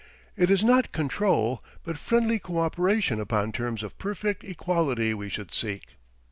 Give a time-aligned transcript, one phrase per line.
[0.35, 5.95] It is not control, but friendly coöperation upon terms of perfect equality we should seek.